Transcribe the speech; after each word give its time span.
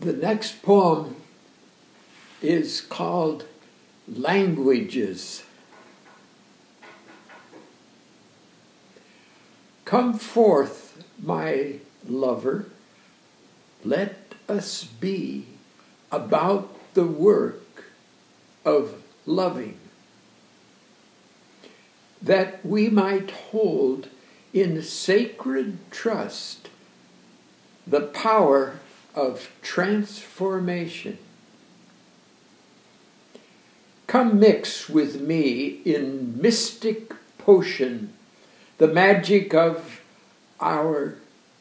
The 0.00 0.12
next 0.12 0.62
poem 0.62 1.16
is 2.42 2.82
called 2.82 3.46
Languages. 4.06 5.42
Come 9.86 10.18
forth, 10.18 11.02
my 11.22 11.76
lover, 12.06 12.66
let 13.84 14.34
us 14.48 14.84
be 14.84 15.46
about 16.12 16.94
the 16.94 17.06
work 17.06 17.84
of 18.64 19.02
loving, 19.24 19.78
that 22.20 22.64
we 22.66 22.90
might 22.90 23.30
hold 23.30 24.08
in 24.52 24.82
sacred 24.82 25.78
trust 25.90 26.68
the 27.86 28.02
power 28.02 28.80
of 29.16 29.50
transformation. 29.62 31.18
Come 34.06 34.38
mix 34.38 34.88
with 34.88 35.20
me 35.20 35.80
in 35.84 36.40
mystic 36.40 37.12
potion 37.38 38.12
the 38.78 38.86
magic 38.86 39.54
of 39.54 40.02
our 40.60 41.16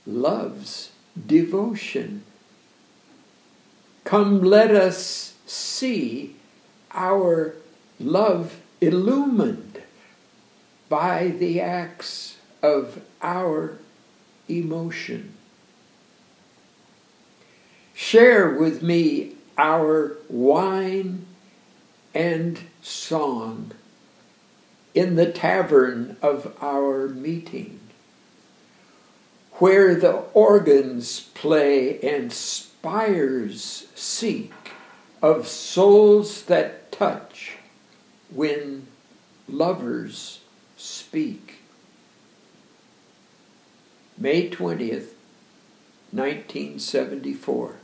love's 0.06 0.92
devotion. 1.26 2.24
Come, 4.04 4.42
let 4.42 4.72
us 4.72 5.34
see 5.46 6.36
our 6.92 7.56
love 8.00 8.60
illumined 8.82 9.82
by 10.90 11.30
the 11.30 11.62
acts 11.62 12.38
of 12.62 13.02
our 13.22 13.78
emotion. 14.48 15.34
Share 18.16 18.50
with 18.50 18.82
me 18.82 19.34
our 19.58 20.16
wine 20.30 21.26
and 22.14 22.58
song 22.82 23.72
in 24.94 25.18
the 25.18 25.30
tavern 25.30 26.16
of 26.22 26.56
our 26.62 27.10
meeting, 27.10 27.82
where 29.56 29.94
the 29.96 30.14
organs 30.34 31.20
play 31.34 32.00
and 32.00 32.32
spires 32.32 33.88
seek 33.96 34.54
of 35.22 35.46
souls 35.46 36.44
that 36.44 36.94
touch 36.94 37.58
when 38.34 38.88
lovers 39.50 40.40
speak. 40.78 41.56
May 44.18 44.50
20th, 44.50 45.10
1974. 46.14 47.80